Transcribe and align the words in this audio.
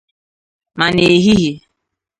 ma 0.77 0.87
n'ehihie 0.93 1.53